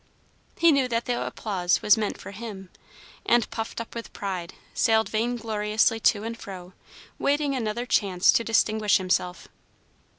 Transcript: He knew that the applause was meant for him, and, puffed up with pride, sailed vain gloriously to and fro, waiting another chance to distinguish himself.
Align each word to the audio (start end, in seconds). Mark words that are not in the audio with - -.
He 0.57 0.71
knew 0.71 0.87
that 0.87 1.05
the 1.05 1.27
applause 1.27 1.83
was 1.83 1.95
meant 1.95 2.19
for 2.19 2.31
him, 2.31 2.71
and, 3.23 3.47
puffed 3.51 3.79
up 3.79 3.93
with 3.93 4.11
pride, 4.13 4.55
sailed 4.73 5.09
vain 5.09 5.35
gloriously 5.35 5.99
to 5.99 6.23
and 6.23 6.35
fro, 6.35 6.73
waiting 7.19 7.53
another 7.55 7.85
chance 7.85 8.31
to 8.31 8.43
distinguish 8.43 8.97
himself. 8.97 9.47